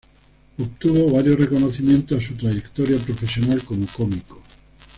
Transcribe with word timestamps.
Obtuvo 0.57 1.13
varios 1.15 1.37
reconocimientos 1.37 2.17
a 2.23 2.27
su 2.27 2.33
trayectoria 2.33 2.97
profesional 2.97 3.61
como 3.63 3.85
cómico. 3.85 4.41